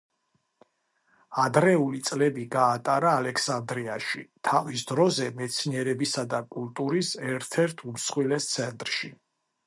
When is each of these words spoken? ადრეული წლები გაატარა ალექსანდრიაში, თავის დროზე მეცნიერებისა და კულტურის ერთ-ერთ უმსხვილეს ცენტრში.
ადრეული 1.41 1.99
წლები 2.07 2.45
გაატარა 2.55 3.11
ალექსანდრიაში, 3.17 4.23
თავის 4.49 4.85
დროზე 4.91 5.27
მეცნიერებისა 5.41 6.23
და 6.31 6.39
კულტურის 6.55 7.11
ერთ-ერთ 7.33 7.85
უმსხვილეს 7.91 8.49
ცენტრში. 8.55 9.11